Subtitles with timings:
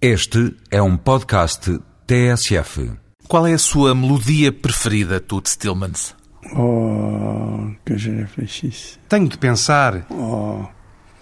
[0.00, 2.92] Este é um podcast TSF.
[3.26, 6.14] Qual é a sua melodia preferida, Toots Tillmans?
[6.54, 8.98] Oh, que je réfléchisse.
[9.08, 10.06] Tenho de pensar.
[10.10, 10.64] Oh,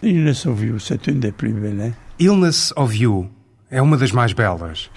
[0.02, 1.80] Illness of You, c'est une des plus belles.
[1.80, 1.92] hein.
[2.18, 3.30] Illness of You
[3.70, 4.90] é uma das mais belas.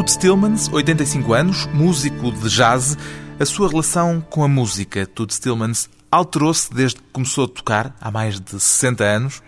[0.00, 2.96] Toots Tillmans, 85 anos, músico de jazz.
[3.38, 8.10] A sua relação com a música, Toots Tillmans, alterou-se desde que começou a tocar, há
[8.10, 9.42] mais de 60 anos?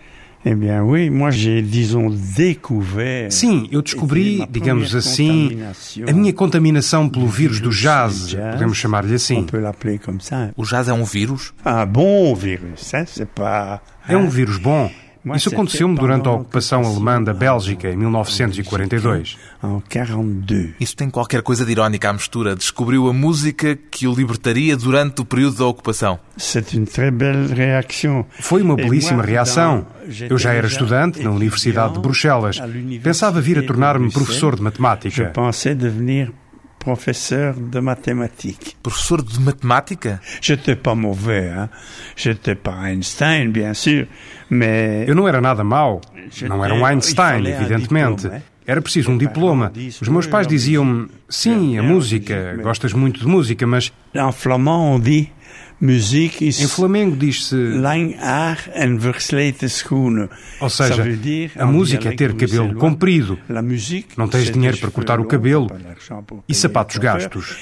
[0.45, 3.31] Eh bien oui, moi j'ai, disons, découvert...
[3.31, 5.57] Sim, eu descobri, digamos assim,
[6.07, 9.47] a minha contaminação pelo vírus do jazz, podemos chamar-lhe assim.
[10.55, 11.51] O jazz é um vírus?
[11.65, 13.81] Hein, c'est pas...
[14.07, 14.91] É um vírus bom.
[15.35, 19.37] Isso aconteceu-me durante a ocupação alemã da Bélgica em 1942.
[19.63, 20.75] En 42.
[20.79, 22.55] Isso tem qualquer coisa de irónica à mistura.
[22.55, 26.19] Descobriu a música que o libertaria durante o período da ocupação.
[28.39, 29.87] Foi uma belíssima reação.
[30.29, 32.59] Eu já era estudante na Universidade de Bruxelas.
[33.01, 35.31] Pensava vir a tornar-me professor de matemática.
[36.83, 38.77] Professeur de mathématiques.
[38.83, 40.19] Professor de matemática?
[40.41, 41.69] J'étais pas mauvais, hein.
[42.15, 44.05] J'étais pas Einstein, bien sûr,
[44.49, 45.07] mais...
[45.07, 46.01] Eu não era nada mau.
[46.41, 48.29] Não era um Einstein, evidentemente.
[48.65, 49.71] Era preciso um diploma.
[50.01, 54.99] Os meus pais diziam-me: sim, a música, gostas muito de música, mas En flamand, on
[54.99, 55.31] dit
[55.83, 57.55] musique is em Flamengo diz-se.
[57.55, 60.29] lang haar en versleten schoenen.
[60.61, 61.03] Ou seja,
[61.57, 65.67] a música é ter cabelo comprido La musique, Não tens dinheiro para cortar o cabelo
[66.47, 67.57] e sapatos gastos.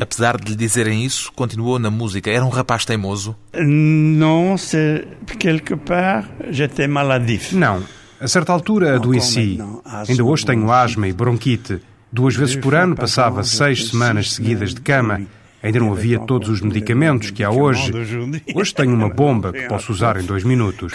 [0.00, 2.30] Apesar de lhe dizerem isso, continuou na música.
[2.30, 3.34] Era um rapaz teimoso.
[3.54, 5.06] Non, c'est
[5.38, 7.52] quelque part, j'étais maladif.
[7.52, 7.82] Não.
[8.20, 9.58] A certa altura adoeci.
[10.06, 11.80] Ainda hoje tenho asma e bronquite.
[12.12, 15.22] Duas vezes por ano passava seis semanas seguidas de cama.
[15.62, 17.92] Ainda não havia todos os medicamentos que há hoje.
[18.54, 20.92] Hoje tenho uma bomba que posso usar em dois minutos.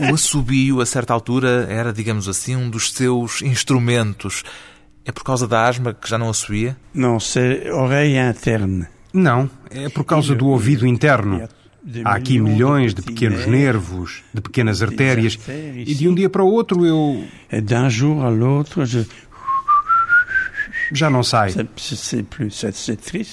[0.00, 4.44] O assobio, a certa altura, era, digamos assim, um dos seus instrumentos.
[5.04, 6.76] É por causa da asma que já não assobia?
[6.94, 8.86] non, c'est oreille interne.
[9.12, 11.48] Não, é por causa do ouvido interno.
[12.04, 15.38] Há aqui milhões de pequenos nervos, de pequenas artérias,
[15.74, 18.84] e de um dia para o outro eu Et d'un jour à l'autre.
[20.92, 21.52] Já não sai.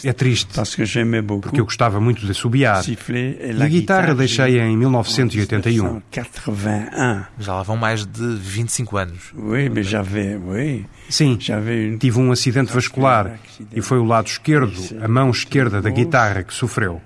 [0.03, 0.47] É triste,
[1.41, 2.83] porque eu gostava muito de assobiar.
[2.87, 5.83] E a guitarra deixei em en 1981.
[5.83, 7.25] 1981.
[7.39, 9.33] Já lá vão mais de 25 anos.
[9.35, 11.97] Oui, mais j'avais, oui, Sim, j'avais une...
[11.97, 13.39] tive um acidente vascular
[13.71, 17.01] e foi o lado esquerdo, a mão esquerda da guitarra que sofreu.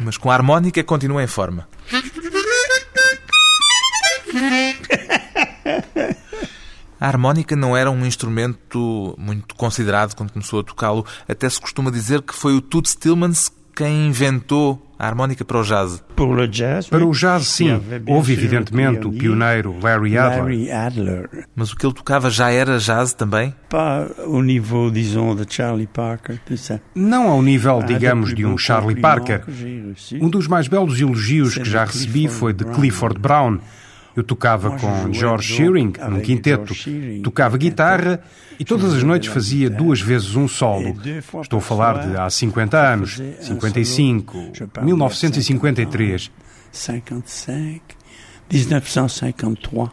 [0.00, 1.68] Mas com a harmónica continua em forma.
[7.00, 11.04] A harmónica não era um instrumento muito considerado quando começou a tocá-lo.
[11.28, 15.62] Até se costuma dizer que foi o Toots Tillmans quem inventou a harmónica para o
[15.62, 16.02] jazz.
[16.16, 20.42] Para o jazz, sim, houve evidentemente o pioneiro Larry Adler.
[20.42, 21.28] Larry Adler.
[21.54, 23.54] Mas o que ele tocava já era jazz também?
[23.68, 26.80] Pas au niveau, disons, de Charlie Parker, ça.
[26.92, 29.44] Não ao nível, Un des digamos, de um Charlie Parker.
[30.20, 33.60] Um dos mais belos elogios que já recebi foi de Clifford Brown.
[34.18, 36.74] Eu tocava com George Shearing num quinteto,
[37.22, 38.20] tocava guitarra
[38.58, 40.92] e todas as noites fazia duas vezes um solo.
[41.40, 44.36] Estou a falar de há 50 anos, 55,
[44.82, 46.32] 1953.
[46.72, 47.84] 55,
[48.50, 49.88] 1953.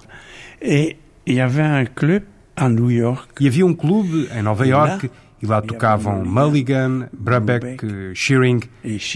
[0.60, 2.24] Et il y avait un club
[2.56, 3.44] à New York.
[3.44, 5.08] E havia um clube em Nova York
[5.40, 7.78] e lá tocavam Mulligan, Brubeck,
[8.16, 8.62] Shearing,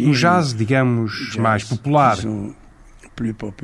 [0.01, 2.19] um jazz, digamos, mais popular.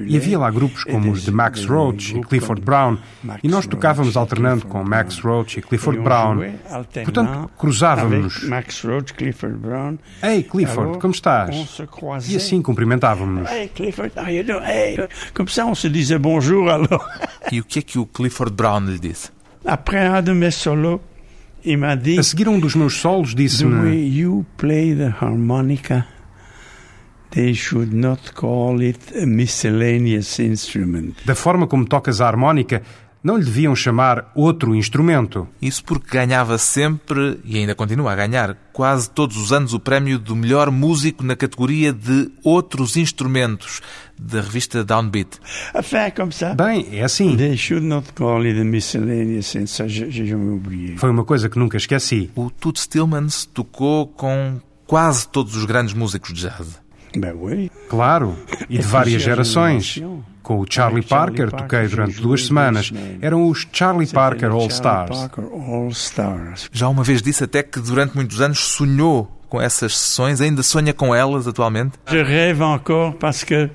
[0.05, 2.97] E havia lá grupos como os de Max Roach e Clifford Brown,
[3.43, 6.37] e nós tocávamos alternando com Max Roach e Clifford Brown.
[7.03, 8.43] Portanto, cruzávamos-nos.
[8.47, 9.97] Max Roach, Clifford Brown.
[10.21, 11.79] Ei, Clifford, como estás?
[12.27, 13.49] E assim cumprimentávamos-nos.
[17.51, 19.35] E o que é que o Clifford Brown lhe disse?
[19.65, 20.99] Après un de mes solos,
[21.63, 25.11] il m'a dit A seguir um dos meus solos The way disse-me you play the
[25.19, 26.05] harmonica,
[27.35, 31.13] they should not call it a miscellaneous instrument.
[31.25, 32.81] da forma como tocas a harmónica,
[33.25, 35.47] não lhe deviam chamar outro instrumento.
[35.59, 40.19] Isso porque ganhava sempre, e ainda continua a ganhar, quase todos os anos o prémio
[40.19, 43.81] do melhor músico na categoria de outros instrumentos
[44.15, 45.39] da revista Downbeat.
[46.31, 46.53] Ça.
[46.53, 47.35] Bem, é assim.
[47.35, 50.97] They should not call it a miscellaneous instrument.
[50.97, 52.29] Foi uma coisa que nunca esqueci.
[52.35, 56.84] O Toots Tillmans tocou com quase todos os grandes músicos de jazz.
[57.89, 58.35] Claro,
[58.69, 60.01] e de várias gerações.
[60.41, 62.91] Com o Charlie Parker toquei durante duas semanas.
[63.19, 65.17] Eram os Charlie Parker All Stars.
[65.17, 66.69] Parker All Stars.
[66.71, 70.93] Já uma vez disse até que durante muitos anos sonhou com essas sessões, ainda sonha
[70.93, 71.93] com elas atualmente?
[72.07, 73.69] Je rêve encore parce que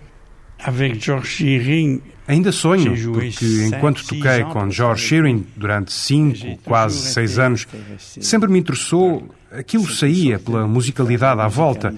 [0.65, 7.41] avec George Shearing, Ainda sonho, porque enquanto toquei com George Shearing durante cinco, quase seis
[7.41, 7.67] anos,
[7.99, 11.95] sempre me interessou, aquilo saía pela musicalidade à volta.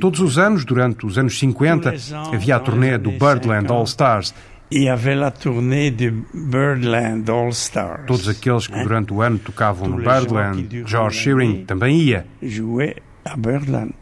[0.00, 1.94] Todos os anos, durante os anos 50,
[2.32, 4.34] havia a turnê do Birdland All Stars.
[4.70, 8.06] y avait la tournée de Birdland All Stars.
[8.06, 12.26] Todos aqueles que durante o ano tocavam no Birdland, George Shearing também ia.
[12.42, 13.92] jouait à Birdland.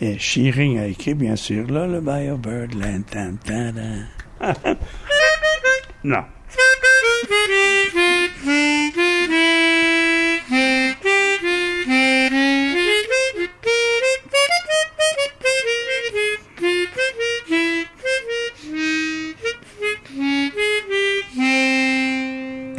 [0.00, 3.04] Et Shearing a écrit, bien sûr, Lullaby of Birdland.
[3.10, 3.38] Tan,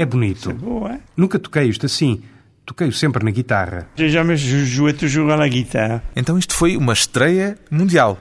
[0.04, 0.54] É bonito.
[0.54, 1.00] Beau, hein?
[1.16, 2.22] Nunca toquei isto assim.
[2.66, 3.88] Toquei-o sempre na guitarra.
[3.96, 6.02] Je jouais toujours à la guitare.
[6.14, 8.18] Então isto foi uma estreia mundial.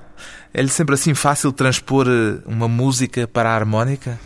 [0.55, 4.17] É-lhe sempre assim fácil transpor eh, uma música para a harmónica?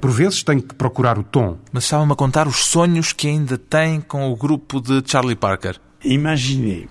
[0.00, 1.58] Por vezes tenho que procurar o tom.
[1.72, 5.76] Mas estava-me a contar os sonhos que ainda tem com o grupo de Charlie Parker.
[6.04, 6.86] Imaginez.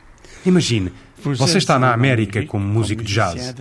[0.46, 0.92] Imagine,
[1.22, 3.56] você está na en América como músico de jazz.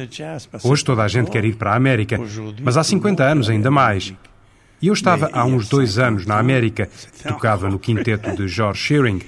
[0.63, 2.19] Hoje toda a gente quer ir para a América,
[2.63, 4.15] mas há tout le 50 monde anos ainda mais.
[4.81, 6.89] E eu estava há uns dois 50 anos na América,
[7.27, 9.21] tocava no quinteto de George Shearing,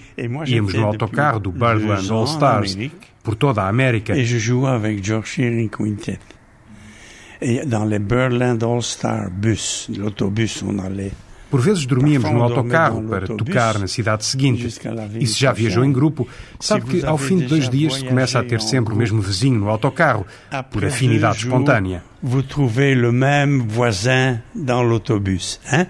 [0.47, 2.77] íamos no autocarro do Birdland All Stars,
[3.23, 4.17] por toda a América.
[4.17, 6.21] Et je jouais avec George Shearing Quintet.
[7.41, 11.13] Et dans les Birdland All Star bus, l'autobus, on allait.
[11.51, 14.69] Por vezes dormíamos no autocarro para tocar na cidade seguinte.
[15.19, 16.29] E se já viajou em grupo,
[16.61, 19.59] sabe que ao fim de dois dias se começa a ter sempre o mesmo vizinho
[19.59, 22.03] no autocarro, por Après afinidade espontânea.
[22.23, 25.87] Vous trouvez le même voisin dans l'autobus, hein?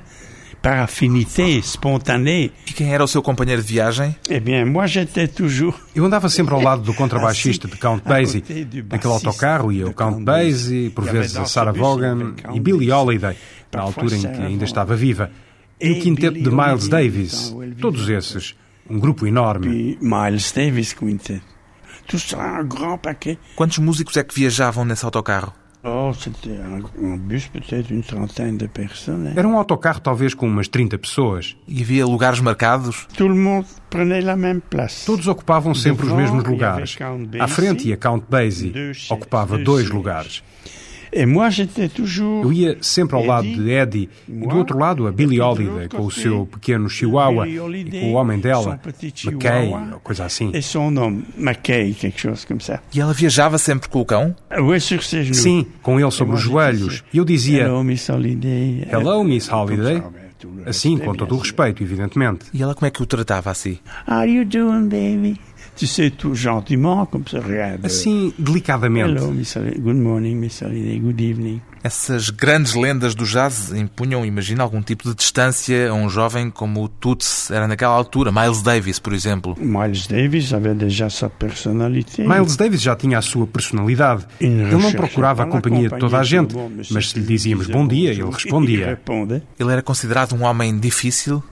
[0.62, 2.52] Par affinité spontanée.
[2.68, 4.14] E quem era o seu companheiro de viagem?
[4.28, 8.44] Eh bien, moi, j'étais toujours Eu andava sempre ao lado do contrabaixista de Count Basie.
[8.90, 12.92] Naquele autocarro ia o Count Basie, por vezes a Sarah Vaughan e Billie.
[12.92, 13.36] Holiday,
[13.72, 15.30] na altura em que ainda estava viva.
[15.80, 18.54] E o E quinteto de Miles Davis, todos esses.
[18.88, 19.98] Um grupo enorme.
[20.00, 21.42] Miles Davis Quintet.
[23.54, 25.54] Quantos músicos é que viajavam nesse autocarro?
[25.82, 26.12] Oh.
[29.34, 31.56] Era um autocarro talvez com umas 30 pessoas.
[31.66, 33.06] E havia lugares marcados?
[35.06, 36.98] Todos ocupavam sempre os mesmos lugares.
[37.38, 38.74] À frente ia Count Basie,
[39.08, 40.42] ocupava dois lugares.
[41.12, 42.44] Et moi, j'étais toujours.
[42.44, 45.88] Eu ia sempre ao lado Eddie, de Eddie e do outro lado a Billie Holiday
[45.88, 48.80] com o seu pequeno chihuahua e com o homem dela,
[49.24, 50.50] McKay, ou coisa assim.
[50.54, 52.80] Et son nom, McKay, quelque chose comme ça.
[52.94, 54.34] E ela viajava sempre com o cão?
[54.50, 55.34] Genoux.
[55.34, 57.02] Sim, com ele sobre os joelhos.
[57.12, 58.86] E eu dizia, Hello, Miss Holiday.
[58.90, 60.02] Hello, Miss Holiday.
[60.64, 62.46] Assim, com todo o respeito, evidentemente.
[62.54, 63.78] E ela como é que o tratava assim?
[64.08, 65.38] How are you doing, baby?
[65.80, 67.86] Tu sais, tout gentiment, comme ça, regarde.
[67.86, 69.08] Assim, delicadamente.
[69.08, 69.80] Hello, Holiday.
[69.80, 70.98] Good morning, Miss Holiday.
[70.98, 71.62] Good evening.
[71.82, 76.84] Essas grandes lendas do jazz impunham, imagina, algum tipo de distância a um jovem como
[76.84, 79.56] o Toots era naquela altura, Miles Davis, por exemplo.
[79.58, 82.28] Miles Davis avait déjà sa personnalité.
[82.28, 84.26] Miles Davis já tinha a sua personalidade.
[84.38, 86.54] Ele não procurava a companhia de toda a gente,
[86.90, 89.00] mas se lhe dizíamos bom dia, ele respondia.
[89.58, 91.42] Ele era considerado um homem difícil.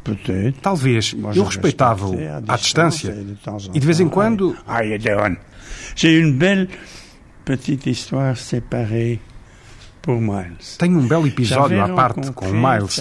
[0.60, 1.16] Talvez.
[1.34, 2.14] Eu respeitava-o
[2.46, 3.16] à distância.
[3.72, 4.56] E de vez em temps, quando
[4.98, 5.36] doing?
[5.94, 6.68] J'ai une belle
[7.44, 9.20] petite histoire séparée
[10.08, 10.78] Miles.
[10.78, 12.98] tenho um belo episódio à parte com o Miles.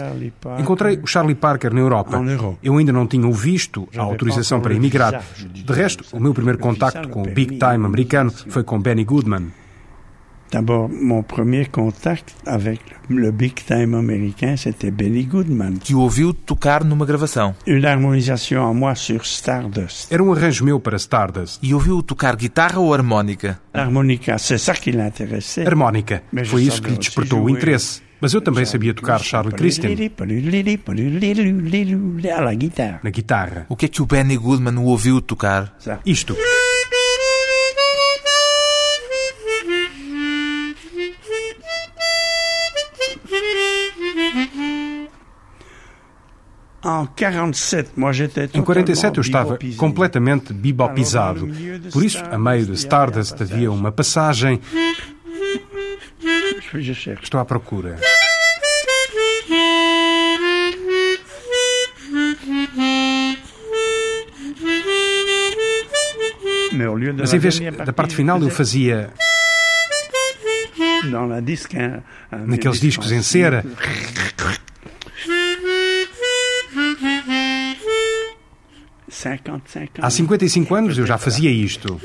[0.60, 2.22] Encontrei o Charlie Parker na Europa.
[2.62, 5.24] Eu ainda não tinha o visto, a autorização para emigrar.
[5.54, 9.54] De resto, o meu primeiro contacto com o Big Time americano foi com Benny Goodman.
[10.52, 15.80] D'abord, mon premier contact avec le big time américain, c'était Benny Goodman.
[15.80, 17.54] Que o ouviu tocar numa gravação.
[17.66, 20.12] Une harmonisation à moi sur Stardust.
[20.12, 21.60] Era um arranjo meu para Stardust.
[21.62, 23.60] E ouviu tocar guitarra ou harmónica?
[23.74, 25.68] L'harmonica, c'est ça qui l'intéressait.
[25.68, 26.24] Harmónica.
[26.32, 28.02] Mas Foi isso que lhe despertou o interesse.
[28.20, 29.90] Mas eu também sabia tocar Charlie Christian
[33.04, 33.66] na guitarra.
[33.70, 35.76] O que é que o Benny Goodman o ouviu tocar?
[35.78, 36.00] Ça.
[36.06, 36.36] Isto.
[48.54, 51.48] Em 47 eu estava completamente bebopizado.
[51.92, 54.60] Por isso, a meio de Stardust havia uma passagem.
[57.22, 57.98] Estou à procura.
[67.18, 69.12] Mas em vez da parte final eu fazia
[72.46, 73.64] naqueles discos em cera.
[80.06, 82.00] Há 55 anos eu já fazia isto.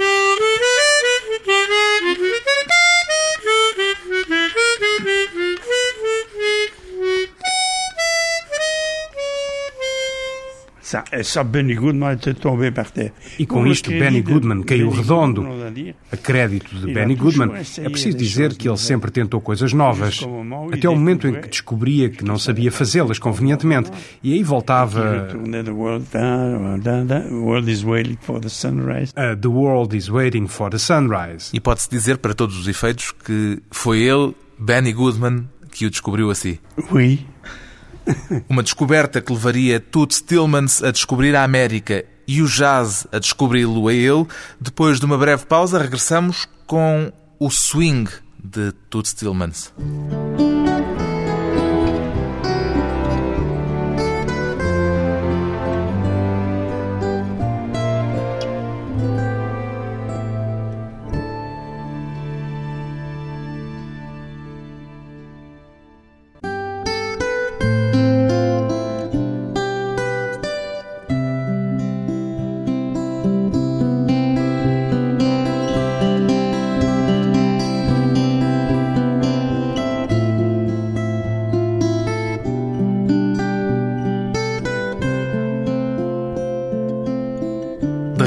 [10.93, 13.13] Ça, ça, Benny Goodman était tombé par terre.
[13.39, 15.43] E com isto, Benny Goodman caiu redondo.
[16.13, 20.21] A crédito de Benny Goodman, é preciso dizer que ele sempre tentou coisas novas,
[20.71, 23.91] até ao momento em que descobria que não sabia fazê-las convenientemente.
[24.23, 28.51] E aí voltava retournait the world, da, da, da, the world is waiting for the
[28.51, 29.15] sunrise.
[29.17, 31.49] a The World is Waiting for the Sunrise.
[31.55, 36.31] E pode-se dizer, para todos os efeitos, que foi ele, Benny Goodman, que o descobriu
[36.31, 36.59] assim.
[36.91, 37.27] Oui,
[38.49, 43.89] Uma descoberta que levaria Toots Tillmans a descobrir a América e o jazz a descobri-lo
[43.89, 44.27] a ele.
[44.61, 48.11] Depois de uma breve pausa, regressamos com o swing
[48.43, 49.73] de Toots Tillmans.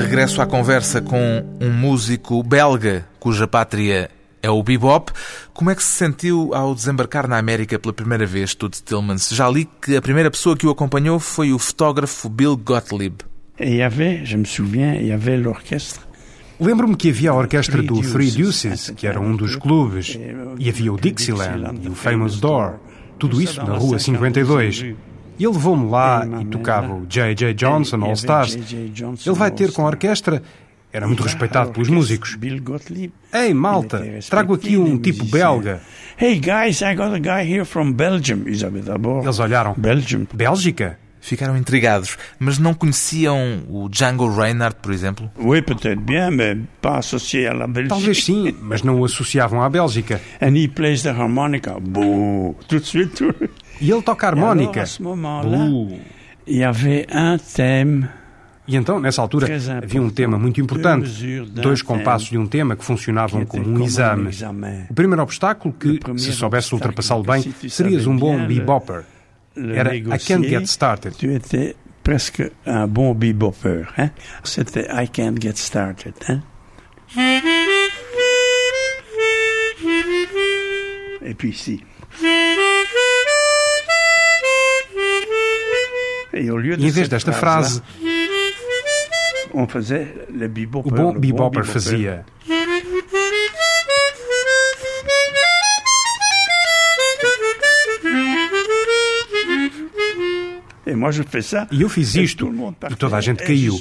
[0.06, 5.12] Regresso à conversa com um músico belga cuja pátria é o bebop,
[5.52, 9.30] como é que se sentiu ao desembarcar na América pela primeira vez, Toots Tillmans?
[9.32, 13.16] Já li que a primeira pessoa que o acompanhou foi o fotógrafo Bill Gottlieb.
[13.60, 16.02] y avait, je me souviens, il y avait l'orchestre.
[16.60, 20.20] Lembro-me que havia a orquestra do Three Deuces, que era um dos clubes,
[20.60, 22.76] e havia o Dixieland e o Famous Door,
[23.18, 24.94] tudo isso na Rua 52.
[25.38, 27.54] E ele levou-me lá e tocava o J.J.
[27.54, 28.56] Johnson All Stars.
[28.56, 30.42] Ele vai ter com a orquestra,
[30.92, 32.38] era muito respeitado pelos músicos.
[33.34, 35.82] Ei, malta, trago aqui um tipo belga.
[36.18, 38.44] Hey guys, I got a guy here from Belgium.
[38.48, 39.74] Eles olharam.
[39.78, 40.26] Belgium.
[40.34, 40.98] Bélgica?
[41.26, 45.28] Ficaram intrigados, mas não conheciam o Django Reinhardt, por exemplo?
[45.36, 47.90] Oui, peut-être bien, mais pas associé à la Belgique.
[47.90, 50.22] Talvez sim, mas não o associavam à Bélgica.
[50.40, 51.80] And he plays the harmonica.
[51.80, 53.16] Bouh, tout de suite.
[53.16, 53.50] tout-
[53.82, 54.84] E ele toca alors, harmónica.
[56.46, 58.08] il y avait un thème.
[58.68, 59.48] E então, nessa altura,
[59.82, 61.10] havia um tema muito importante.
[61.52, 64.30] Dois compassos de um tema que funcionavam como um exame.
[64.92, 69.06] O primeiro obstáculo que, se soubesse obstacle ultrapassá-lo bem, serias um bom bebopper.
[69.56, 71.16] Le Era I Can't Get Started?
[71.18, 73.84] Tu étais presque un bon bebopper.
[73.98, 74.10] Hein?
[74.44, 76.14] C'était I Can't Get Started.
[76.28, 76.42] Hein?
[81.26, 81.84] Et puis ici.
[86.34, 87.82] Et au lieu de cette frase,
[89.54, 90.90] on faisait le bebopper.
[90.90, 92.24] o bom le bebopper fazia.
[92.50, 92.55] Et
[101.72, 102.54] E eu fiz isto,
[102.90, 103.74] e toda a gente caiu.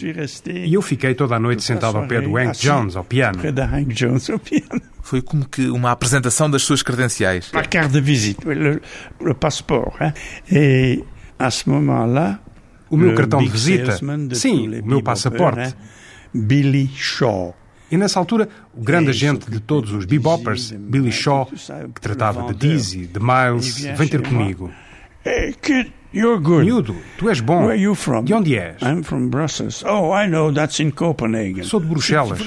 [0.47, 3.41] E eu fiquei toda a noite sentado ao pé do Hank Jones, ao piano.
[5.03, 7.51] Foi como que uma apresentação das suas credenciais.
[7.53, 8.37] La carte de
[9.21, 9.95] le passeport.
[10.01, 10.15] Hein.
[10.51, 11.05] Et
[11.39, 12.41] à ce moment-là,
[12.91, 13.99] O meu cartão de visita,
[14.35, 15.75] sim, o meu passaporte.
[16.33, 17.55] Billy Shaw.
[17.91, 21.47] E nessa altura, o grande agente de que todos os beboppers, Billy Shaw,
[21.95, 22.69] que tratava de.
[22.69, 24.71] Dizzy, de Miles, vem ter comigo.
[25.61, 26.65] Kid, you're good.
[26.65, 27.65] Miúdo, tu és bom.
[27.65, 28.25] Where are you from?
[28.25, 28.81] De onde és?
[28.83, 29.83] I'm from Brussels.
[29.85, 31.65] Oh, I know, that's in Copenhagen.
[31.65, 32.39] Sou de Bruxelas.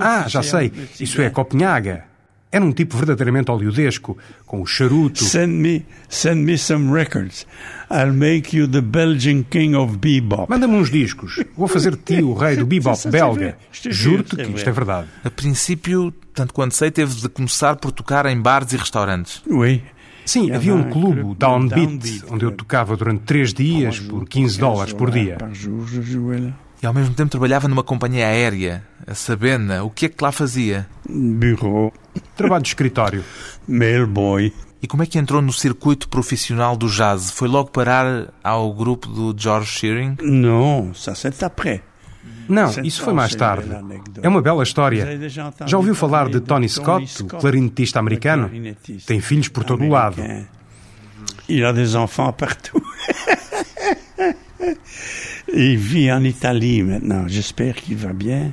[0.00, 1.30] Ah, já sei, isso é.
[1.30, 2.12] Copenhaga.
[2.54, 5.24] Era um tipo verdadeiramente oleodesco, com o charuto.
[5.24, 7.46] Send me, send me some records.
[7.90, 10.50] I'll make you the Belgian king of bebop.
[10.50, 11.42] Manda-me uns discos.
[11.56, 13.56] Vou fazer de ti o rei do bebop belga.
[13.72, 15.08] Juro-te que isto é verdade.
[15.24, 19.42] A princípio, tanto quanto sei, teve de começar por tocar em bares e restaurantes.
[19.48, 19.82] Oui.
[20.24, 25.10] Sim, havia um clube, Downbeat, onde eu tocava durante três dias por 15 dólares por
[25.10, 25.38] dia.
[26.82, 29.84] E ao mesmo tempo trabalhava numa companhia aérea, a Sabena.
[29.84, 30.88] O que é que lá fazia?
[31.08, 31.92] Bureau,
[32.36, 33.24] Trabalho de escritório.
[33.68, 34.52] mailboy.
[34.82, 37.30] E como é que entrou no circuito profissional do jazz?
[37.30, 40.16] Foi logo parar ao grupo do George Shearing?
[40.20, 41.82] Non, ça c'est après.
[42.48, 43.68] Não, isso foi mais tarde.
[44.22, 45.18] É uma bela história.
[45.66, 48.50] Já ouviu falar de Tony Scott, o clarinetista americano?
[49.06, 50.22] Tem filhos por todo o lado.
[51.48, 52.82] Il a des enfants partout.
[55.54, 57.28] Il vit en Italie maintenant.
[57.28, 58.52] J'espère qu'il va bien.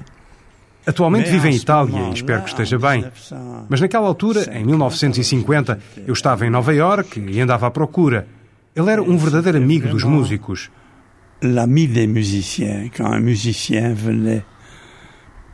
[0.85, 3.05] Atualmente vive em Itália e espero que esteja bem.
[3.69, 8.27] Mas naquela altura, em 1950, eu estava em Nova York e andava à procura.
[8.75, 10.69] Ele era um verdadeiro amigo dos músicos.
[11.41, 14.43] L'ami des musiciens, quand un musicien venait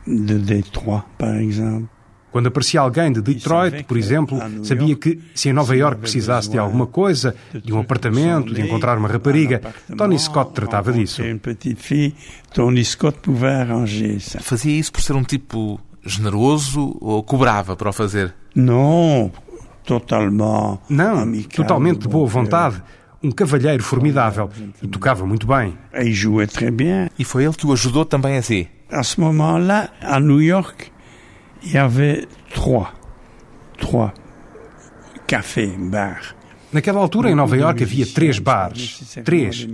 [0.06, 1.88] de Détroit, par exemple.
[2.32, 6.58] Quando aparecia alguém de Detroit, por exemplo, sabia que se em Nova York precisasse de
[6.58, 9.62] alguma coisa, de um apartamento, de encontrar uma rapariga,
[9.96, 11.22] Tony Scott tratava disso.
[14.40, 18.34] Fazia isso por ser um tipo generoso ou cobrava para o fazer?
[18.54, 19.30] Non,
[19.84, 22.42] totalement Não, totalmente de boa cœur.
[22.42, 22.82] vontade.
[23.26, 24.48] Um cavalheiro formidável
[24.80, 25.76] e tocava muito bem.
[25.92, 27.10] Et Il jouait très bien.
[27.18, 28.68] E foi ele que o ajudou também assim.
[28.88, 30.92] À ce moment-là, à New York,
[31.64, 32.92] il y avait trois,
[33.78, 34.14] trois
[35.26, 36.36] cafés, bars.
[36.72, 39.18] Naquela altura, em Nova York, havia três bares.
[39.24, 39.66] Três.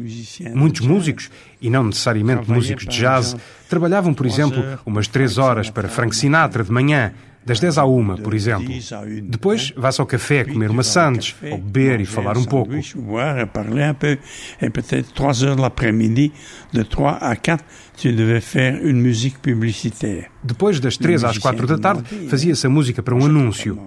[0.55, 1.31] Muitos músicos,
[1.61, 3.37] e não necessariamente músicos de jazz,
[3.69, 7.13] trabalhavam, por exemplo, umas três horas para Frank Sinatra de manhã,
[7.45, 8.73] das 10 à 1, por exemplo.
[9.23, 12.73] Depois, vá-se ao café comer uma sandes, ou beber e falar um pouco.
[12.97, 14.19] Boire et parler un peu.
[14.61, 16.33] Et peut-être 3 heures de l'après-midi,
[16.73, 17.65] de 3 à 4,
[17.97, 20.31] tu devais faire une musique publicitaire.
[20.43, 23.79] Depois das 3 às 4 da tarde, fazia-se a música para um anúncio.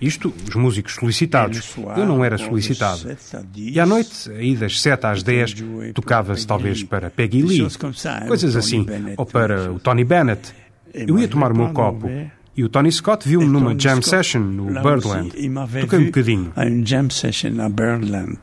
[0.00, 1.76] Isto, os músicos solicitados.
[1.96, 3.16] Eu não era solicitado.
[3.56, 5.54] E à noite, aí das 7 às 10,
[5.94, 7.66] tocava-se talvez para Peggy Lee,
[8.26, 10.52] coisas assim, ou para o Tony Bennett.
[10.92, 12.08] Eu ia tomar o meu copo.
[12.56, 15.30] E o Tony Scott viu-me numa jam session no Birdland.
[15.80, 16.52] Toquei um bocadinho.
[16.84, 18.38] Jam session à Birdland.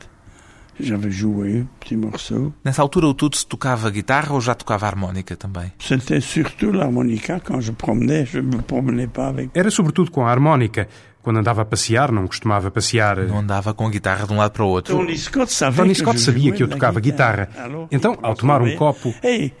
[0.80, 2.52] Joué un petit morceau.
[2.64, 5.70] Nessa altura o Tudo se tocava guitarra ou já tocava harmónica também?
[5.78, 8.28] C'était surtout l'harmonica quand je promenais.
[8.28, 9.50] Je me promenais pas avec.
[9.54, 10.88] Era sobretudo com a harmónica.
[11.22, 13.18] Quando andava a passear, não costumava passear.
[13.28, 14.96] Não andava com a guitarra de um lado para o outro.
[14.96, 17.48] Tony Scott Tony Scott sabia que eu tocava guitarra.
[17.56, 19.52] Alors, Então, ao tomar um copo, Hey,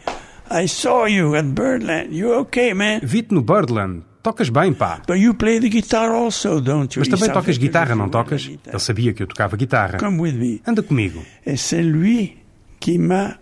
[0.50, 2.08] I saw you at Birdland.
[2.10, 2.98] You okay, man?
[3.02, 4.02] vi-te no Birdland.
[4.22, 5.02] Tocas bem, pá.
[5.06, 7.00] But you play the guitar also, don't you?
[7.00, 8.46] Mas também tocas que guitarra, não tocas?
[8.46, 9.98] Ele sabia que eu tocava guitarra.
[9.98, 10.62] Come with me.
[10.66, 11.20] Anda comigo.
[11.56, 12.36] C'est lui
[12.78, 13.38] qui m'a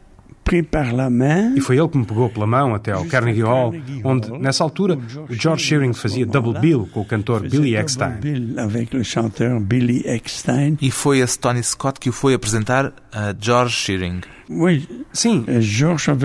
[1.56, 4.98] E foi ele que me pegou pela mão até ao Carnegie Hall, onde, nessa altura,
[5.28, 8.12] o George Shearing fazia double bill com o cantor Billy Eckstein.
[8.20, 10.76] bill avec le chanteur Billy Eckstein.
[10.80, 14.20] E foi esse Tony Scott que o foi apresentar a George Shearing.
[15.12, 15.44] Sim,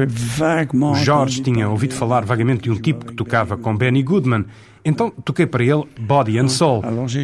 [0.07, 0.93] vaguement.
[0.93, 4.45] o George tinha ouvido falar vagamente de um tipo que tocava com Benny Goodman.
[4.83, 6.83] Então toquei para ele Body and Soul.
[6.83, 7.23] Alors j'ai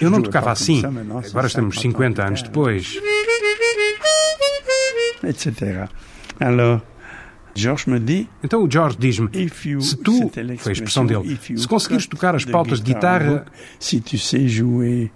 [0.00, 0.82] Eu não tocava assim.
[1.30, 2.98] Agora estamos 50 anos depois.
[5.24, 5.88] Etc.
[6.40, 6.82] Alors,
[7.86, 8.28] me dit.
[8.42, 12.34] Então o George diz-me: If you, se tu, foi a expressão dele, se conseguires tocar
[12.34, 13.46] as the pautas de guitar guitarra,
[13.80, 15.10] si tu sais jouer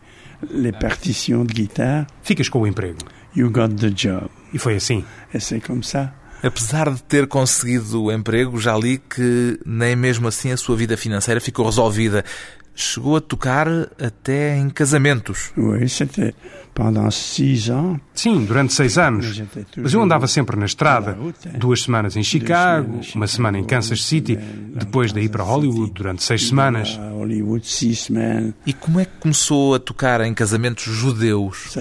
[0.51, 2.99] les partitions de guitare, ficas com o emprego.
[3.35, 4.29] you got the job.
[4.53, 5.05] E foi assim.
[5.39, 6.13] C'est comme ça.
[6.43, 10.97] Apesar de ter conseguido o emprego, já li que nem mesmo assim a sua vida
[10.97, 12.25] financeira ficou resolvida.
[12.75, 13.69] Chegou a tocar
[14.01, 15.53] até em casamentos.
[18.15, 19.27] Sim, durante seis anos.
[19.77, 21.17] Mas eu andava sempre na estrada.
[21.59, 24.37] Duas semanas em Chicago, uma semana em Kansas City,
[24.75, 26.99] depois daí para Hollywood durante seis semanas.
[28.65, 31.73] E como é que começou a tocar em casamentos judeus?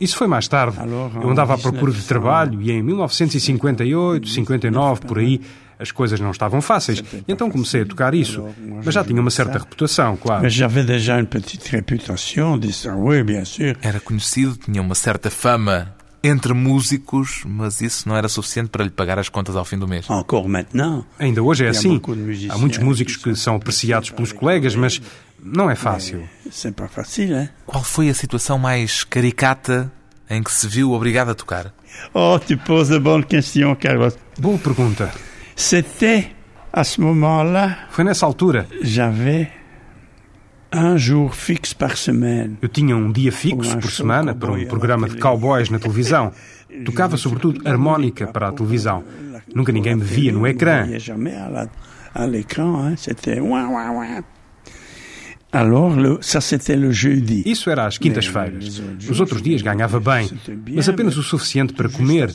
[0.00, 0.76] Isso foi mais tarde.
[1.22, 5.40] Eu andava à procura de trabalho e em 1958, 59, por aí,
[5.78, 7.02] as coisas não estavam fáceis.
[7.26, 8.48] Então comecei a tocar isso.
[8.84, 10.42] Mas já tinha uma certa reputação, claro.
[10.42, 12.58] Mais j'avais déjà une petite réputation.
[12.58, 13.76] Disant, oui, bien sûr.
[13.82, 18.90] Era conhecido, tinha uma certa fama entre músicos, mas isso não era suficiente para lhe
[18.90, 20.06] pagar as contas ao fim do mês.
[20.10, 21.04] Encore maintenant.
[21.18, 22.00] Ainda hoje é assim.
[22.50, 25.00] Há muitos músicos que são apreciados pelos colegas, mas
[25.40, 26.28] não é fácil.
[26.74, 27.48] Pas facile, hein?
[27.66, 29.92] Qual foi a situação mais caricata
[30.28, 31.72] em que se viu obrigado a tocar?
[32.12, 34.18] Oh, tu poses de bonnes questions, Carlos.
[34.38, 35.12] Boa pergunta.
[35.58, 36.28] C'était
[36.72, 38.64] à ce moment-là, Foi nessa altura.
[38.80, 39.50] j'avais
[40.70, 42.56] un jour fixe par semaine.
[42.62, 46.30] Eu tinha um dia fixo por semana para um programa de cowboys na televisão.
[46.84, 49.02] Tocava sobretudo harmónica para a televisão.
[49.52, 50.86] Nunca ninguém me via no ecrã.
[51.00, 51.34] jamais
[52.14, 52.94] à l'écran, hein?
[52.96, 53.40] C'était
[57.46, 58.82] Isso era às quintas-feiras.
[59.08, 60.30] Nos outros dias ganhava bem,
[60.74, 62.30] mas apenas o suficiente para comer.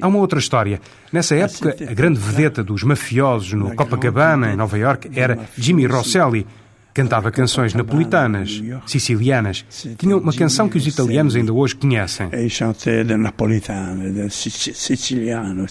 [0.00, 0.80] Há uma outra história.
[1.12, 6.46] Nessa época, a grande vedeta dos mafiosos no Copacabana, em Nova York, era Jimmy Rosselli.
[6.92, 9.66] Cantava canções napolitanas, sicilianas.
[9.98, 12.30] Tinha uma canção que os italianos ainda hoje conhecem.
[12.48, 15.66] Chantait de napolitano, de siciliano.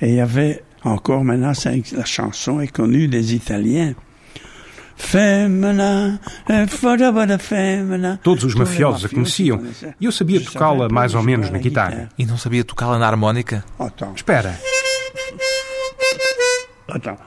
[0.00, 1.52] y avait encore maintenant,
[1.92, 3.94] la chanson est connue des Italiens.
[5.02, 8.18] Femina, eh, fora da femina.
[8.22, 9.94] Todos os mafiosos a conheciam connaissaient.
[10.00, 12.08] e eu sabia tocá-la mais ou menos na la guitarra.
[12.16, 13.64] E não sabia tocá-la na harmónica?
[13.78, 14.54] Attends, Espera,
[16.88, 17.18] attends.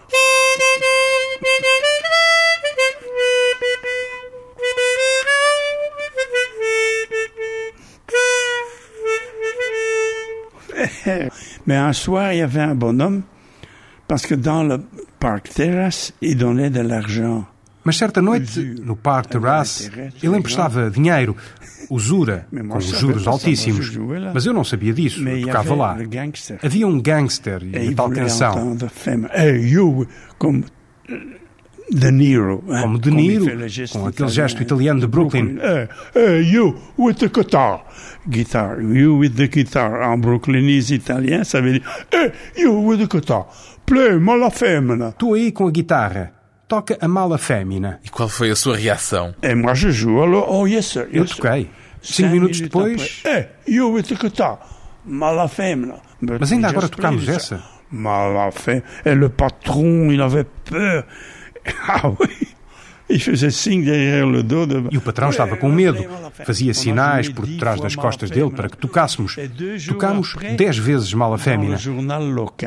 [11.65, 13.23] Mais un soir, il y avait un bonhomme,
[14.07, 14.81] parce que dans le
[15.19, 17.45] parc terrasse, il donnait de l'argent.
[17.85, 19.89] Mas certa noite, no Parque Terrace,
[20.21, 21.37] ele emprestava dinheiro,
[21.89, 23.95] usura, com juros altíssimos.
[24.33, 25.97] Mas eu não sabia disso, eu tocava lá.
[26.63, 28.75] Havia um gangster e a tal canção.
[29.33, 30.55] euh,
[31.91, 32.63] De Niro.
[32.67, 33.45] hein, Como De Niro,
[33.91, 35.59] com aquele gesto italiano de Brooklyn.
[36.51, 37.85] You, with the guitar.
[38.27, 38.81] Guitar.
[38.81, 40.01] You with the guitar.
[40.01, 43.45] En brooklynese italien, ça veut dire you with the guitar.
[43.85, 45.11] Play mala femina.
[45.11, 46.33] Tu aí com a guitarra,
[46.67, 47.99] toca a mala fémina.
[48.03, 49.33] E qual foi a sua reação?
[49.41, 50.21] Et moi, je joue.
[50.21, 51.07] Alors, oh, yes, sir.
[51.11, 51.35] Eu yes, sir.
[51.37, 51.69] toquei.
[52.01, 53.23] Cinco minutos depois,
[53.67, 54.59] you with the guitar.
[55.03, 55.95] Mala femina.
[56.21, 57.63] Mas ainda agora tocamos essa.
[57.91, 58.85] Mala femina.
[59.03, 61.03] Et le patron, il avait peur.
[61.87, 62.54] Ah oui.
[63.07, 66.03] E o patrão estava com medo.
[66.43, 69.35] Fazia sinais por trás das costas dele para que tocássemos.
[69.87, 71.77] Tocámos dez vezes Mala Fémina.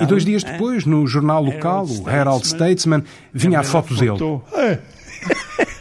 [0.00, 4.18] E dois dias depois, no jornal local, o Herald Statesman, vinha a foto dele.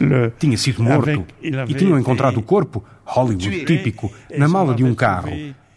[0.00, 0.30] Le...
[0.38, 1.24] Tinha sido morto.
[1.40, 5.30] E tinham encontrado o corpo, Hollywood típico, na mala de um carro.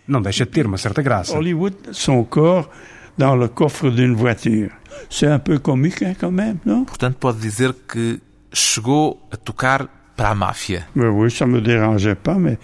[0.08, 1.36] Não deixa de ter uma certa graça.
[1.36, 2.68] Hollywood, son corps
[3.18, 4.70] dans le coffre d'une voiture.
[5.10, 8.20] C'est un peu comique, hein, quand même, non Portanto, pode dizer que
[8.52, 10.88] chegou a tocar para a máfia.
[10.96, 12.58] Mais oui, ça me dérangeait pas, mais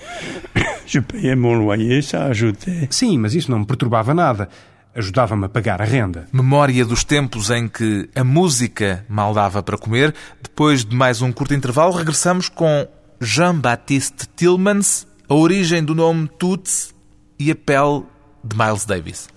[0.85, 2.87] je payais mon loyer, ça ajoutait.
[2.91, 4.49] Sim, mas isso não me perturbava nada.
[4.95, 6.27] Ajudava-me a pagar a renda.
[6.33, 10.13] Memória dos tempos em que a música mal dava para comer.
[10.41, 12.87] Depois de mais um curto intervalo, regressamos com
[13.21, 16.93] Jean-Baptiste Tillmans, a origem do nome Toots
[17.39, 18.03] e a pele
[18.43, 19.27] de Miles Davis.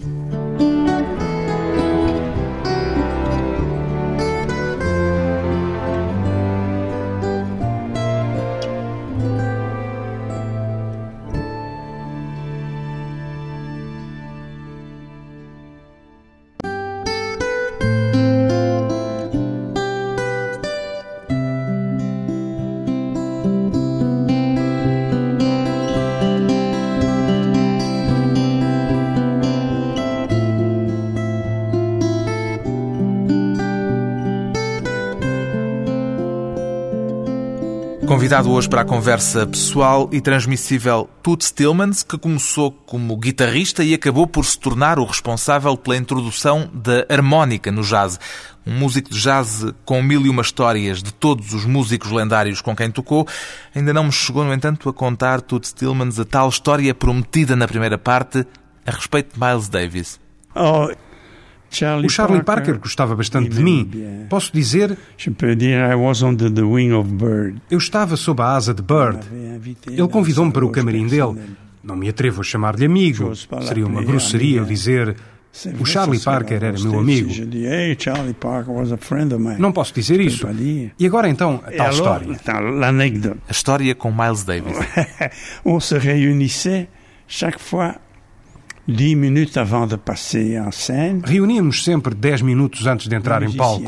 [38.33, 43.93] Convidado hoje para a conversa pessoal e transmissível Toots Tillmans, que começou como guitarrista e
[43.93, 48.19] acabou por se tornar o responsável pela introdução da harmónica no jazz.
[48.67, 52.75] Um músico de jazz com mil e uma histórias de todos os músicos lendários com
[52.75, 53.29] quem tocou.
[53.75, 57.69] Ainda não me chegou, no entanto, a contar Toots Tillmans a tal história prometida na
[57.69, 58.47] primeira parte
[58.87, 60.19] a respeito de Miles Davis.
[60.55, 60.91] Oh,
[62.07, 63.89] O Charlie Parker gostava bastante de mim.
[64.29, 67.61] Posso dizer, Je peux dire, I was under the wing of Bird.
[67.71, 69.21] eu estava sob a asa de Bird.
[69.87, 71.39] Ele convidou-me para o camarim dele.
[71.83, 73.33] Não me atrevo a chamar-lhe amigo.
[73.35, 75.17] Seria uma grosseria eu dizer
[75.79, 77.31] o Charlie Parker era meu amigo.
[79.59, 80.47] Não posso dizer isso.
[80.99, 82.41] E agora então, a tal história.
[83.49, 84.77] A história com Miles Davis.
[85.65, 86.89] On se réunissait
[87.29, 87.97] chaque fois
[88.87, 91.23] dix minutes avant de passer en scène.
[91.25, 93.85] Reuníamos sempre 10 minutos antes de entrar em palco.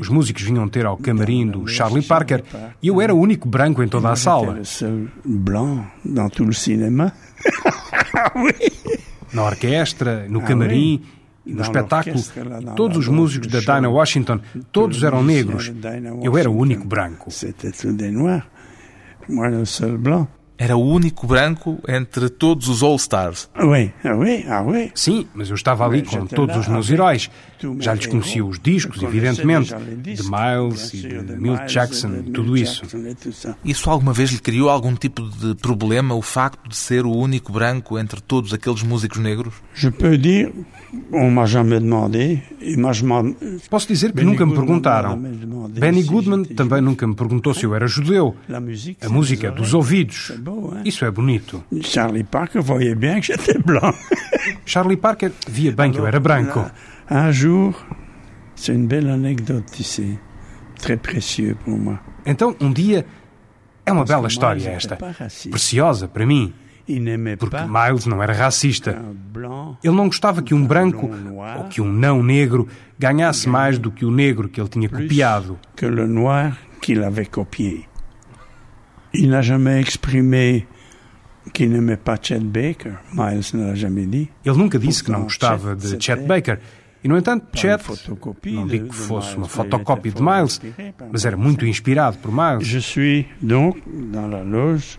[0.00, 2.42] Os músicos vinham ter ao camarim do Charlie Parker
[2.82, 4.54] e eu era o único branco em toda a sala.
[4.54, 7.12] le seul blanc dans tout le cinéma.
[9.32, 11.02] Na orquestra, no Ah, camarim.
[11.46, 12.22] no espetáculo,
[12.76, 14.40] todos os músicos da Dinah Washington,
[14.72, 15.72] todos eram negros.
[16.22, 17.28] Eu era o único branco.
[20.56, 23.50] Era o único branco entre todos os All-Stars.
[23.60, 24.92] Oui, oui, ah, oui.
[24.94, 27.28] Sim, mas eu estava ali com todos os meus heróis.
[27.80, 32.82] Já lhes conhecia os discos, evidentemente, de Miles e de Milt Jackson, tudo isso.
[33.64, 37.52] Isso alguma vez lhe criou algum tipo de problema, o facto de ser o único
[37.52, 39.54] branco entre todos aqueles músicos negros?
[39.74, 40.52] Je peux dire,
[41.12, 42.42] on m'a jamais demandé,
[43.68, 45.18] Posso dizer que nunca me perguntaram.
[45.68, 48.34] Benny Goodman também nunca me perguntou se eu era judeu.
[49.00, 50.32] A música é dos ouvidos.
[50.52, 50.82] Hein?
[50.84, 51.64] Isso é bonito.
[51.82, 53.94] Charlie Parker voyait bien que j'étais blanc.
[54.66, 56.64] Charlie Parker via bem que eu era branco.
[57.10, 57.74] Un jour,
[58.54, 60.18] c'est une belle anecdote, sais,
[60.78, 61.98] très précieux pour moi.
[62.26, 63.04] Então, um dia,
[63.84, 64.96] é uma bela história esta.
[65.50, 66.52] Preciosa para mim,
[67.38, 68.98] porque Miles não era racista.
[69.82, 71.10] Ele não gostava que um branco
[71.56, 72.66] ou que um não negro
[72.98, 75.58] ganhasse mais do que o negro que ele tinha copiado.
[75.76, 77.86] que le noir qu'il avait copié.
[79.14, 80.66] Il n'a jamais exprimé
[81.60, 82.94] n'aimait pas Chet Baker.
[83.12, 84.28] Miles l'a jamais dit.
[84.44, 86.58] Ele nunca disse que não gostava de Chet Baker.
[87.02, 87.82] E, no entanto, Chet,
[88.46, 90.60] não digo que fosse uma fotocópia de Miles,
[91.12, 92.66] mas era muito inspirado por Miles.
[92.66, 94.98] Je suis donc dans la loge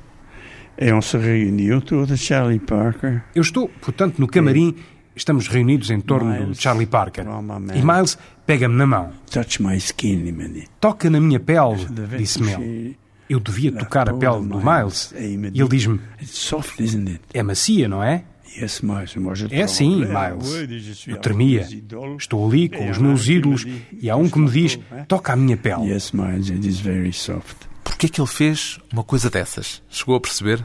[0.78, 3.22] et on se réunit autour de Charlie Parker.
[3.34, 4.76] Eu estou, portanto, no camarim,
[5.16, 7.26] estamos reunidos em torno do Charlie Parker.
[7.74, 9.10] E Miles pega-me na mão.
[9.32, 10.36] Touch my skin.
[10.80, 12.98] Toca na minha pele, disse-me ele.
[13.30, 15.14] Eu devia tocar a pele do Miles.
[15.14, 17.22] Me E ele diz-me, It's soft, isn't it?
[17.34, 18.24] é macia, não é?
[19.52, 20.06] É sim.
[20.06, 20.48] Ah, Miles.
[20.96, 21.68] suis Eu tremia.
[22.18, 25.04] Estou ali com E os meus ídolos e há um que me diz, "Puxa, é?"
[25.06, 25.92] toca a minha pele.
[25.92, 27.58] Yes, Miles, it is very soft.
[27.84, 29.82] Porquê é que ele fez uma coisa dessas?
[29.90, 30.64] Chegou a perceber?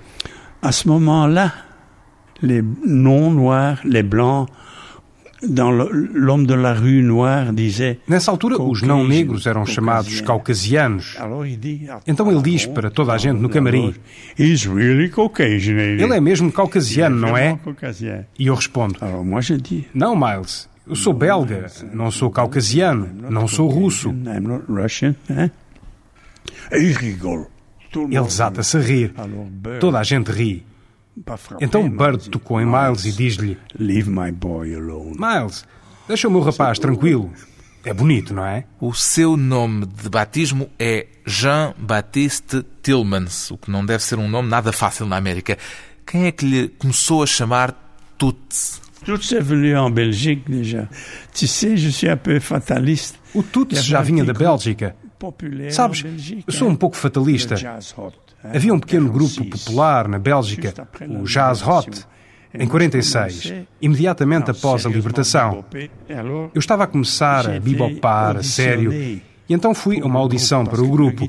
[0.62, 1.52] À ce moment-là,
[2.42, 4.50] les non-noirs, les blancs,
[5.42, 7.98] dans l'homme de la rue noire disait...
[8.08, 11.16] Nessa altura, os não negros eram chamados caucasianos.
[11.18, 11.28] Ah,
[12.06, 13.94] Então ele diz ah, para toda a gente no ah, camarim,
[14.38, 15.78] He's really Caucasian.
[15.78, 17.58] ele é mesmo caucasiano, não é?
[18.38, 18.98] E eu respondo,
[19.94, 24.14] não, Miles, eu sou belga, não sou caucasiano, não sou russo.
[26.70, 29.14] Ele desata-se a rir.
[29.80, 30.64] Toda a gente ri.
[31.60, 35.16] Então mais Bird tocou em Miles e diz-lhe, Leave my boy alone.
[35.18, 35.64] Miles,
[36.08, 37.30] deixa o meu rapaz tranquilo.
[37.84, 38.64] É bonito, não é?
[38.78, 44.48] O seu nome de batismo é Jean-Baptiste Tillmans, o que não deve ser um nome
[44.48, 45.56] nada fácil na América.
[46.06, 47.74] Quem é que lhe começou a chamar
[48.18, 48.82] Toots?
[49.04, 50.86] Tout c'est venu en Belgique déjà.
[51.34, 53.18] Tu sais, je suis un peu fataliste.
[53.34, 54.94] O Tuts já vinha da Bélgica.
[55.70, 56.04] Sabes,
[56.46, 57.56] eu sou um pouco fatalista.
[58.44, 58.52] Hein?
[58.54, 59.64] Havia um pequeno grupo 46.
[59.64, 60.74] popular na Bélgica,
[61.08, 62.06] o Jazz Hot,
[62.52, 65.64] em 46, imediatamente após a libertação.
[66.54, 69.22] Eu estava a começar a bebopar a sério e
[69.54, 71.28] então fui a uma audição para o grupo,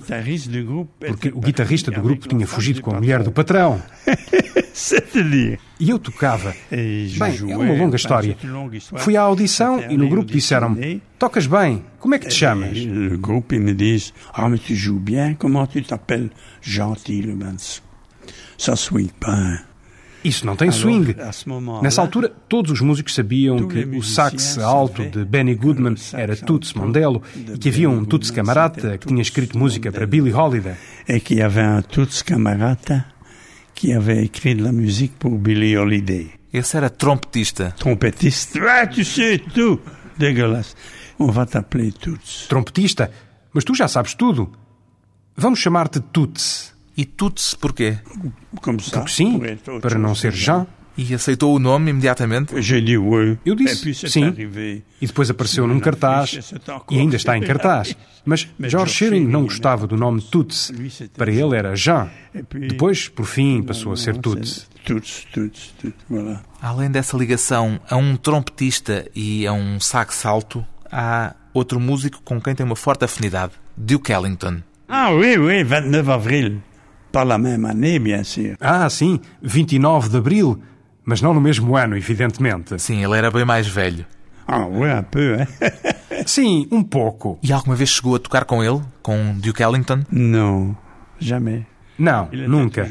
[1.08, 3.82] porque o guitarrista do grupo tinha fugido com a mulher do patrão.
[5.79, 6.53] E eu tocava.
[6.69, 8.38] Bem, é uma longa história.
[8.97, 11.01] Fui à audição e no grupo disseram-me.
[11.17, 12.77] Tocas bem, como é que te chamas?
[12.77, 16.29] Et le groupe, ils me disent Ah, mais tu joues bien, comment tu t'appelles
[16.62, 17.81] Jean Tillemans.
[18.57, 19.63] Ça swing pas.
[20.23, 21.15] Isso não tem swing.
[21.81, 26.36] Nessa altura, todos os músicos sabiam que o sax alto de Benny Goodman que era
[26.36, 30.05] Toots Mondelo de e que havia um Toots camarada c'était que tinha escrito música para.
[30.05, 30.75] Billie Holiday.
[31.23, 33.03] qu'il y avait un Toots camarade
[33.81, 36.29] qui avait écrit de la musique pour Billie Holiday.
[36.53, 37.71] Esse era trompetista.
[37.71, 38.59] Trompettiste.
[38.61, 39.79] Ah, tu sais tout.
[40.19, 40.75] Dégueulasse.
[41.17, 42.45] On va t'appeler Toots.
[42.47, 43.09] Trompetista,
[43.53, 44.51] mas tu já sabes tudo.
[45.35, 46.75] Vamos chamar-te Toots.
[46.95, 47.97] E Toots porquê?
[48.61, 48.99] Comme ça.
[48.99, 50.67] Porque sim, être autre para não ser Jean.
[51.01, 52.53] E aceitou o nome imediatamente?
[52.53, 53.37] Oui.
[53.43, 54.31] Eu disse puis c'est sim.
[55.01, 56.53] E depois apareceu num cartaz
[56.91, 57.95] e ainda está em cartaz.
[58.23, 60.71] Mas George Shearing não gostava do nome Toots.
[61.17, 62.07] Para ele era Jean.
[62.53, 64.69] Depois, por fim, passou a ser Toots.
[66.61, 72.39] Além dessa ligação a um trompetista e a um sax alto, há outro músico com
[72.39, 74.61] quem tem uma forte afinidade, Duke Ellington.
[74.87, 76.61] Ah oui, oui, 29 avril.
[77.11, 78.55] Pas la même année, bien sûr.
[78.61, 80.57] Ah, sim, 29 de Abril.
[81.03, 82.79] Mas não no mesmo ano, evidentemente.
[82.79, 84.05] Sim, ele era bem mais velho.
[84.47, 84.65] Ah
[85.09, 85.47] peu, hein.
[86.25, 87.39] Sim, um pouco.
[87.41, 90.03] E alguma vez chegou a tocar com ele, com Duke Ellington?
[90.11, 90.75] non,
[91.19, 91.63] jamais.
[91.97, 92.89] Não, nunca.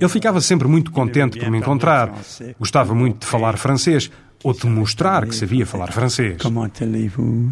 [0.00, 2.12] Ele ficava sempre muito contente por me encontrar.
[2.58, 4.10] Gostava muito de falar francês
[4.42, 6.36] ou de mostrar que sabia falar francês.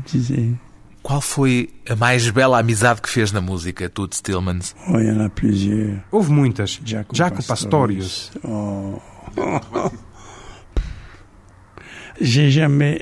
[0.06, 0.58] Disait.
[1.02, 4.74] Qual foi a mais bela amizade que fez na música, Toots Tillmans?
[4.88, 6.00] Oh, plusieurs.
[6.10, 6.80] Houve muitas.
[6.84, 8.30] Jaco, Jaco Pastorius.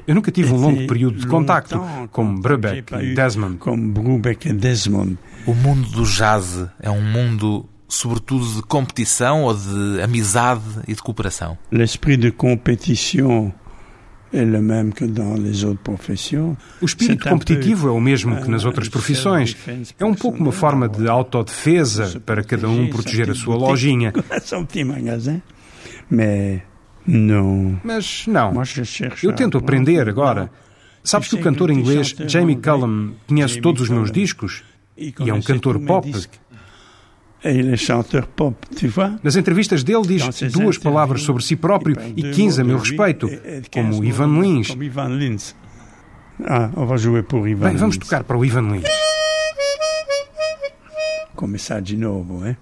[0.07, 3.59] Eu nunca tive um longo período de contacto como Brubeck e Desmond.
[3.59, 5.19] Como Brubeck e Desmond.
[5.47, 11.03] O mundo do jazz é um mundo sobretudo de competição ou de amizade e de
[11.03, 11.59] cooperação?
[11.71, 13.51] L'esprit de compétition
[14.33, 16.57] é o mesmo que nas outras profissões.
[16.81, 19.57] O espírito competitivo é o mesmo que nas outras profissões.
[19.99, 24.13] É um pouco uma forma de autodefesa para cada um proteger a sua lojinha.
[26.11, 26.63] Mas
[28.27, 28.53] não.
[29.23, 30.51] Eu tento aprender agora.
[31.03, 34.63] Sabes que o cantor inglês Jamie Cullum conhece todos os meus discos?
[34.97, 36.13] E é um cantor pop.
[37.43, 39.19] Ele é chanteur pop, tu vois?
[39.23, 43.31] Nas entrevistas dele diz duas palavras sobre si próprio e 15 a meu respeito,
[43.73, 44.69] como Ivan Lins.
[44.69, 45.57] Ivan Lins.
[46.47, 48.85] Ah, on va jouer pour Ivan Bem, vamos tocar para o Ivan Lins.
[51.35, 52.57] Começar de novo, hein?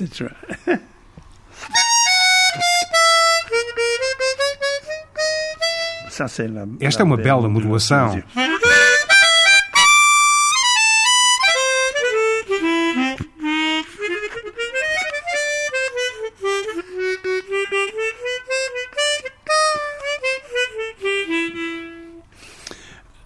[0.00, 0.30] Etc.
[6.80, 8.20] Esta é uma bela modulação.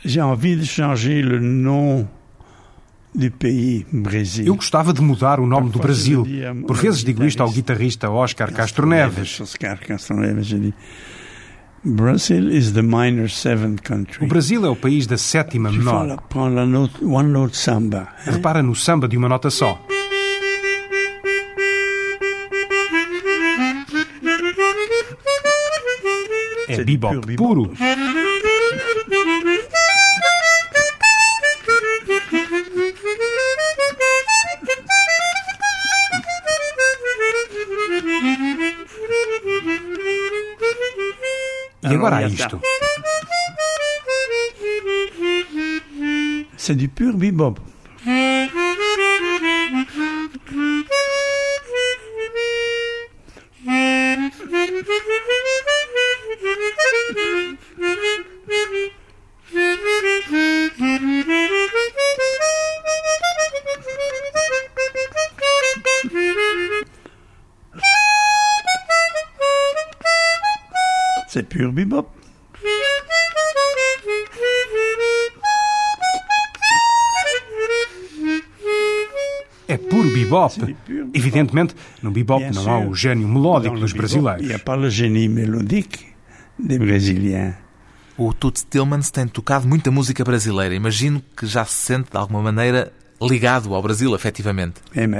[0.05, 2.07] J'ai envie de changer le nom.
[4.47, 6.27] Eu gostava de mudar o nome do Brasil.
[6.67, 9.41] Por vezes digo isto ao guitarrista Oscar Castro Neves.
[9.41, 10.55] Oscar Castro Neves.
[14.25, 15.93] O Brasil é o país da sétima menor.
[17.57, 18.09] Samba.
[18.25, 19.79] Repara no samba de uma nota só.
[26.69, 27.73] É bebop puro.
[42.07, 42.61] Agora há isto.
[46.57, 47.61] C'est du pur bebop.
[80.59, 81.11] Bebop.
[81.15, 84.49] Evidentemente, no bebop não há o gênio melódico dos brasileiros.
[84.49, 86.07] E le génie mélodique
[86.59, 87.55] des brésiliens.
[88.17, 90.75] O Toots Tillmans tem tocado muita música brasileira.
[90.75, 94.75] Imagino que já se sente, de alguma maneira, ligado ao Brasil, efetivamente.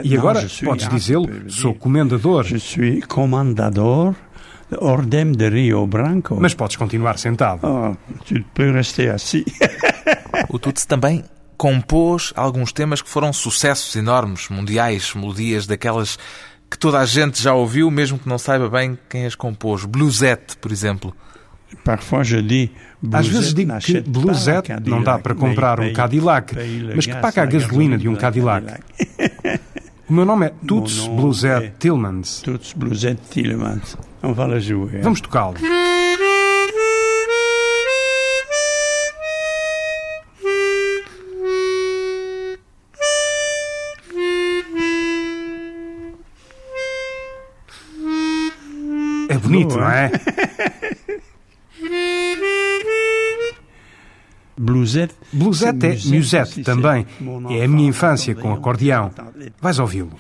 [0.05, 2.45] E agora, podes dizê-lo, sou comendador.
[2.45, 4.15] Je suis comandador
[4.79, 6.37] Ordem de Rio Branco.
[6.41, 7.61] Mas podes continuar sentado.
[7.67, 9.45] Oh, tu peux rester assim.
[10.49, 11.25] o Tutsi também
[11.63, 16.19] compôs alguns temas que foram sucessos enormes, mundiais, melodias daquelas
[16.69, 19.85] que toda a gente já ouviu, mesmo que não saiba bem quem as compôs.
[19.85, 21.15] Bluesette, por exemplo.
[21.85, 22.71] Parfois je dis,
[23.13, 26.53] Às vezes digo que Bluesette não dá para comprar um Cadillac,
[26.97, 28.67] mas que paga a gasolina de um Cadillac.
[30.11, 32.43] O meu nome é Tuts Bluesette Tillmans.
[32.43, 33.97] Tuts Bluesette Tillmans.
[35.01, 35.55] Vamos tocá-lo.
[49.33, 50.11] É bonito, não é?
[54.57, 55.15] Bluesette.
[55.33, 57.07] Bluesette é musette também.
[57.51, 59.11] É a minha infância com acordeão.
[59.61, 60.11] Vais ouvi-lo.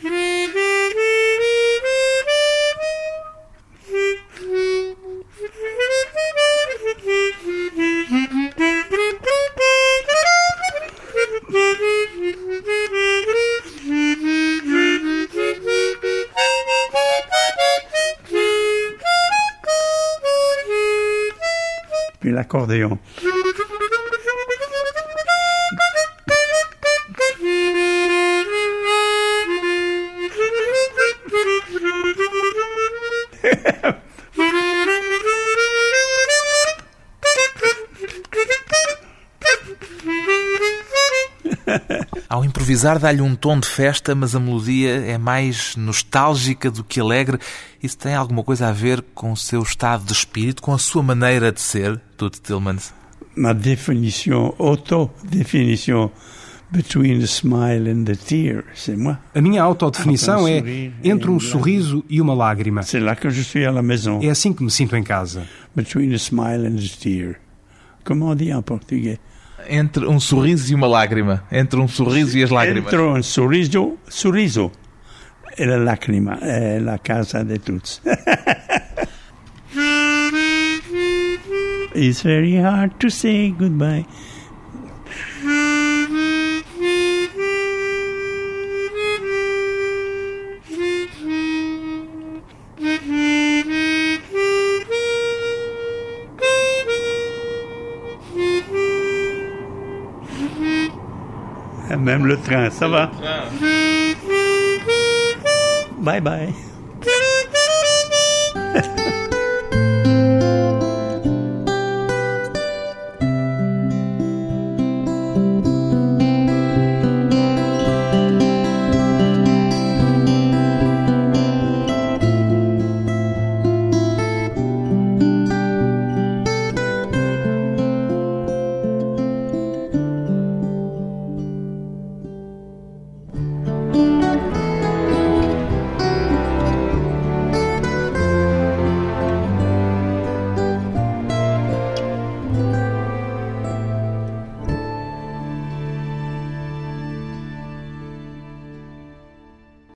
[22.42, 22.98] L'accordéon.
[42.28, 46.98] Ao improvisar dá-lhe um tom de festa, mas a melodia é mais nostálgica do que
[46.98, 47.38] alegre.
[47.82, 51.00] Isso tem alguma coisa a ver com o seu estado de espírito, com a sua
[51.00, 52.92] maneira de ser, Toots Tillmans?
[53.36, 56.10] ma définition, auto-définition
[56.72, 59.16] between the smile and the tear, c'est moi.
[59.32, 62.82] A minha autodefinição é entre um sorriso e uma lágrima.
[62.82, 64.18] C'est là que je suis à la maison.
[64.20, 65.46] É assim que me sinto em casa.
[65.72, 67.36] Between the smile and the tear.
[68.04, 69.20] Comment on dit en portugais?
[69.68, 71.44] Entre um sorriso e uma lágrima.
[71.52, 72.92] Entre um sorriso e as lágrimas.
[72.92, 74.72] Entre un sorriso, sorriso
[75.56, 78.00] e la lacrima, è la casa de tutti.
[81.94, 84.06] It's very hard to say goodbye.
[101.98, 103.10] Même le train, ça va?
[105.98, 106.71] Bye bye.